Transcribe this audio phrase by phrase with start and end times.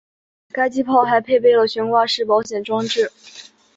[0.49, 3.11] 该机炮还配备了悬挂式保险装置。